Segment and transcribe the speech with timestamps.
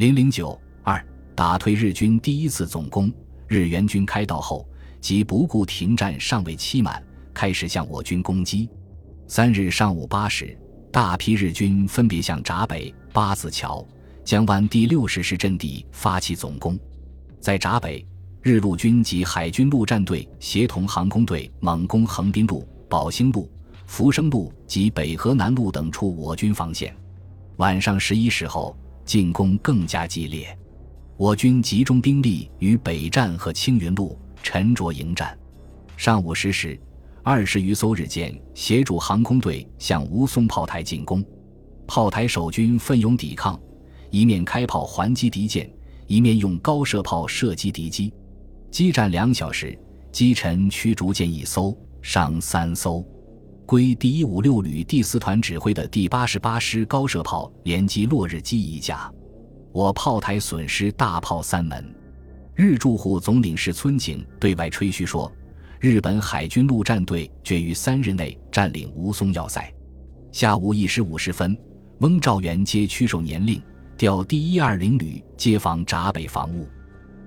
[0.00, 0.98] 零零九二
[1.34, 3.12] 打退日军第一次总攻，
[3.46, 4.66] 日援军开到后，
[4.98, 8.66] 即不顾停战尚未期满，开始向我军攻击。
[9.26, 10.58] 三日上午八时，
[10.90, 13.86] 大批日军分别向闸北、八字桥、
[14.24, 16.78] 江湾第六十师阵地发起总攻。
[17.38, 18.02] 在闸北，
[18.40, 23.46] 日陆军及海军陆战队协同航空队猛攻横滨路、宝兴路、
[23.84, 26.96] 福生路及北河南路等处我军防线。
[27.56, 28.74] 晚上十一时后。
[29.10, 30.56] 进攻更加激烈，
[31.16, 35.36] 我军集中兵力于北站和青云路沉着迎战。
[35.96, 36.80] 上午十时，
[37.24, 41.24] 二十余艘日舰协助航空队向吴淞炮台进攻，
[41.88, 43.60] 炮台守军奋勇抵抗，
[44.10, 45.68] 一面开炮还击敌舰，
[46.06, 48.14] 一面用高射炮射击敌机。
[48.70, 49.76] 激战两小时，
[50.12, 53.04] 击沉驱逐舰一艘，伤三艘。
[53.70, 59.08] 归第一五六旅第四团指挥的第八十八师高射炮连击落日机一架，
[59.70, 61.94] 我炮台损失大炮三门。
[62.56, 65.30] 日驻沪总领事村井对外吹嘘说，
[65.78, 69.72] 日本海军陆战队决于三日内占领吴淞要塞。
[70.32, 71.56] 下午一时五十分，
[72.00, 73.62] 翁兆元接驱授年令，
[73.96, 76.66] 调第一二零旅接防闸北防务。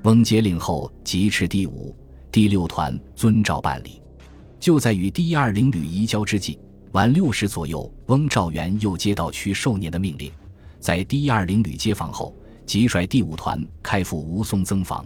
[0.03, 1.95] 翁接令后，即斥第五、
[2.33, 4.02] 第六团遵照办理。
[4.63, 6.57] 就在与第一二零旅移交之际，
[6.93, 10.31] 晚六时左右，翁兆元又接到去寿年的命令，
[10.79, 12.33] 在第一二零旅接防后，
[12.65, 15.05] 即率第五团开赴吴淞增防。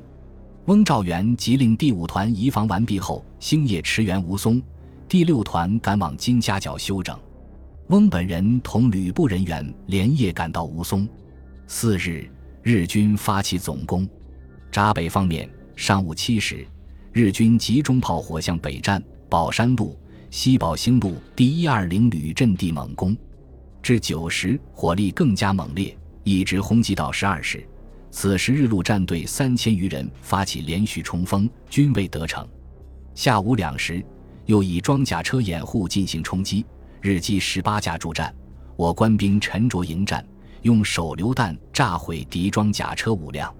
[0.66, 4.62] 翁兆元即令第五团移防完毕后，星夜驰援吴淞，
[5.10, 7.20] 第六团赶往金家角休整。
[7.88, 11.08] 翁本人同旅部人员连夜赶到吴淞。
[11.66, 12.30] 次日，
[12.62, 14.08] 日军发起总攻。
[14.72, 16.64] 闸北方面，上午七时，
[17.12, 19.04] 日军集中炮火向北站。
[19.30, 19.97] 宝山路、
[20.30, 23.16] 西宝兴路第一二零旅阵地猛攻，
[23.81, 27.67] 至九时火力更加猛烈，一直轰击到十二时。
[28.09, 32.48] 此时日陆战队三千余人发起连续冲锋，均未得逞。
[33.16, 34.02] 下午两时，
[34.45, 36.66] 又以装甲车掩护进行冲击，
[37.02, 38.33] 日机十八架助战，
[38.77, 40.26] 我官兵沉着迎战，
[40.61, 43.54] 用手榴弹炸毁敌装甲车五辆。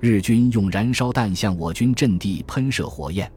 [0.00, 3.30] 日军用燃烧弹向我军阵地喷射火焰。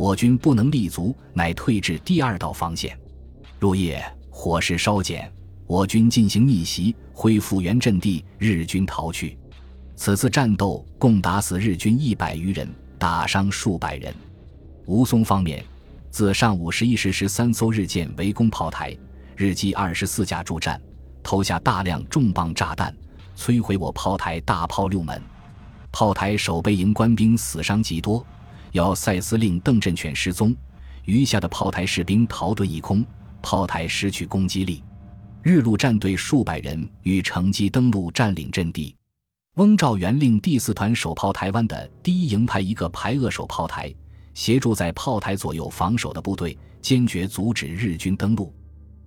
[0.00, 2.98] 我军不能立足，乃退至第二道防线。
[3.58, 5.30] 入夜，火势稍减，
[5.66, 9.36] 我军进行逆袭，恢复原阵地，日军逃去。
[9.96, 12.66] 此次战斗共打死日军一百余人，
[12.98, 14.14] 打伤数百人。
[14.86, 15.62] 吴淞方面，
[16.08, 18.96] 自上午十一时十三艘日舰围攻炮台，
[19.36, 20.80] 日机二十四架助战，
[21.22, 22.96] 投下大量重磅炸弹，
[23.36, 25.20] 摧毁我炮台大炮六门。
[25.92, 28.24] 炮台守备营官兵死伤极多。
[28.72, 30.54] 要塞司令邓振全失踪，
[31.04, 33.04] 余下的炮台士兵逃遁一空，
[33.42, 34.82] 炮台失去攻击力。
[35.42, 38.94] 日陆战队数百人欲乘机登陆占领阵地。
[39.56, 43.92] 翁兆元令第四团守炮台湾的第一营派一个排扼守炮台，
[44.34, 48.54] 协助在炮台左右防守的部队，坚决阻止日军登陆。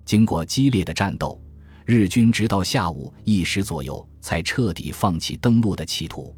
[0.04, 1.40] 经过激烈的战斗，
[1.86, 6.36] 日军直到下午一时左右才彻底放弃登陆的企图，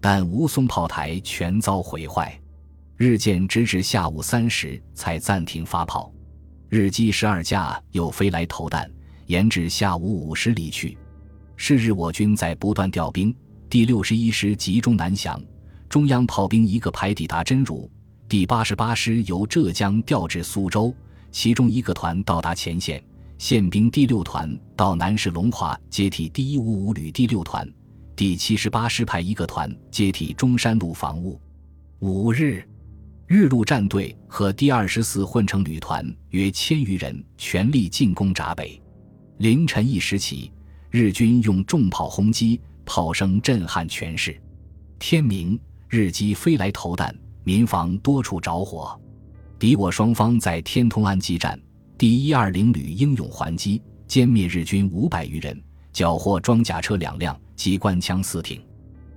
[0.00, 2.38] 但吴淞炮台全遭毁坏。
[3.02, 6.14] 日舰直至下午三时才暂停发炮，
[6.68, 8.88] 日机十二架又飞来投弹，
[9.26, 10.96] 延至下午五时离去。
[11.56, 13.34] 是日我军在不断调兵，
[13.68, 15.42] 第六十一师集中南翔，
[15.88, 17.90] 中央炮兵一个排抵达真如，
[18.28, 20.94] 第八十八师由浙江调至苏州，
[21.32, 23.02] 其中一个团到达前线，
[23.36, 27.68] 宪兵第六团到南市龙华接替第一五五旅第六团，
[28.14, 31.40] 第七十八师派一个团接替中山路防务。
[31.98, 32.64] 五日。
[33.34, 38.78] 日陆战队和第二十四混成旅团约千余人全力进攻闸北。
[39.38, 40.52] 凌晨一时起，
[40.90, 44.38] 日军用重炮轰击，炮声震撼全市。
[44.98, 49.00] 天明，日机飞来投弹，民房多处着火。
[49.58, 51.58] 敌我双方在天通庵激战，
[51.96, 55.58] 第一二零旅英勇还击，歼灭日军五百余人，
[55.90, 58.62] 缴获装甲车两辆，机关枪四挺。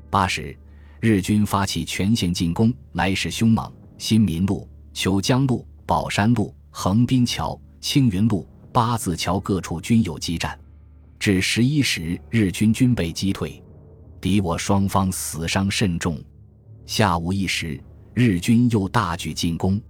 [0.09, 0.57] 八时，
[1.01, 3.69] 日军发起全线进攻，来势凶猛。
[3.97, 10.59] 新民路、虬江路、宝山路、横滨桥、青云路、八字桥各处均有激战，
[11.17, 13.61] 至十一时，日军均被击退，
[14.19, 16.21] 敌我双方死伤甚重。
[16.85, 17.81] 下午一时，
[18.13, 19.81] 日军又大举进攻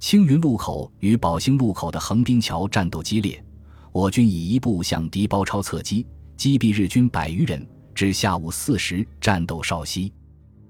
[0.00, 3.42] 青云路口与宝兴路口的横滨桥，战斗激烈。
[3.92, 6.06] 我军以一部向敌包抄侧击，
[6.36, 7.64] 击毙日军百余人。
[7.94, 10.10] 至下午四时，战斗稍息。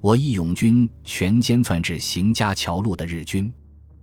[0.03, 3.51] 我义勇军全歼窜至邢家桥路的日军。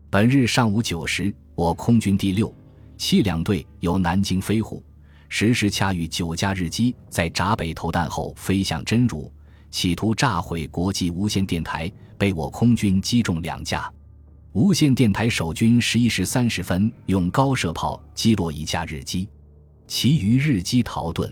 [0.10, 2.56] 本日上午九时，我空军第六、
[2.96, 4.82] 七两队由南京飞沪，
[5.28, 9.30] 时时恰遇九架日机在闸北投弹后飞向真如，
[9.72, 13.92] 企图炸毁国际无线电台，被我空军击中两架。
[14.54, 19.28] 无线电台守军十一时三十分用高射炮击落一架日机，
[19.86, 21.30] 其余日机逃遁。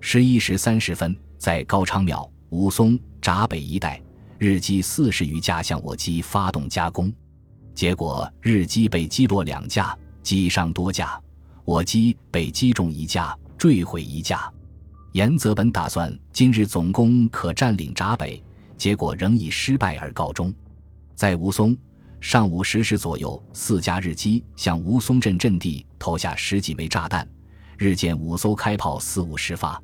[0.00, 3.98] 十一时三十分，在高昌庙、武松、闸北一带，
[4.36, 7.10] 日机四十余架向我机发动加攻，
[7.74, 11.18] 结果日机被击落两架，击伤多架。
[11.64, 14.52] 我机被击中一架，坠毁一架。
[15.12, 18.42] 严泽本打算今日总攻可占领闸北，
[18.76, 20.52] 结果仍以失败而告终。
[21.14, 21.74] 在吴淞，
[22.20, 27.26] 上午十时左右，四架日机向吴淞镇阵地投下十几枚炸弹，
[27.78, 29.82] 日见五艘开炮四五十发。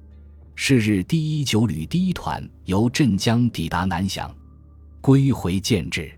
[0.61, 4.29] 是日第一九旅第一团由镇江抵达南翔，
[5.01, 6.11] 归回建制。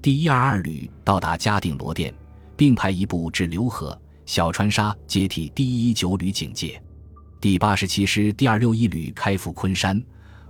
[0.00, 2.12] 第一二二旅到达嘉定罗店，
[2.56, 3.96] 并派一部至浏河。
[4.24, 6.82] 小川沙接替第一九旅警戒，
[7.42, 10.02] 第八十七师第二六一旅开赴昆山，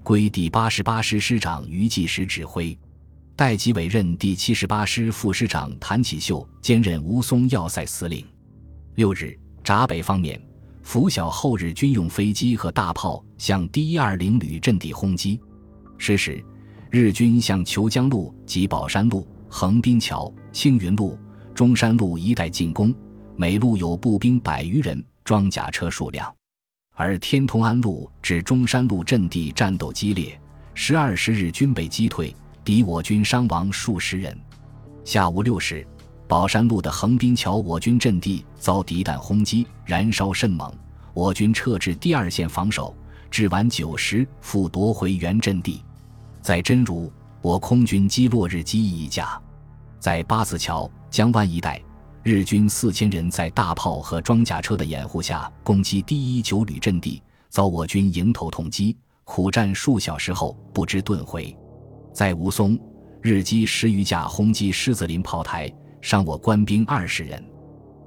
[0.04, 2.78] 归第八十八师师长于继时指挥，
[3.34, 8.24] 代即委任第七十八师副师长谭启秀兼任吴淞要塞司令。
[8.94, 10.40] 六日，闸北方面，
[10.84, 15.40] 拂晓后日军用飞机和大炮向第一二零旅阵地轰击。
[15.96, 16.44] 是时，
[16.90, 21.18] 日军向虬江路及宝山路、横滨桥、青云路、
[21.54, 22.94] 中山路一带进攻。
[23.34, 26.32] 每路有步兵百余人，装甲车数辆，
[26.94, 30.38] 而天通安路至中山路阵地战斗激烈。
[30.74, 32.32] 十二时日军被击退，
[32.62, 34.38] 敌我军伤亡数十人。
[35.02, 35.84] 下午六时，
[36.26, 40.72] 宝山路的横滨桥我军阵地遭敌弹轰击，燃烧甚猛，
[41.12, 42.94] 我军撤至第二线防守，
[43.30, 45.82] 至晚九时复夺回原阵地。
[46.40, 47.12] 在真如，
[47.42, 49.40] 我空军击落日机一架，
[49.98, 51.80] 在八字桥、江湾一带。
[52.22, 61.54] 日军四千人在大炮和装甲车的掩护下攻击第一九旅阵地，遭我军迎头痛击，苦战数小时后不知遁回。
[62.14, 62.80] 在吴淞，
[63.20, 65.70] 日机十余架轰击狮子林炮台，
[66.04, 67.42] 伤我官兵二十人。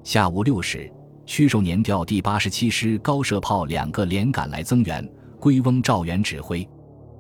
[0.04, 0.88] 下午六时，
[1.26, 5.04] 屈寿年调第八十七师高射炮两个连赶来增援，
[5.40, 6.66] 归翁赵元指挥。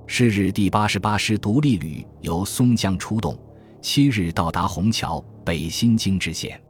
[0.05, 3.35] 是日，第八十八师独立旅由松江出动，
[3.81, 6.61] 七日到达虹桥北新京之线。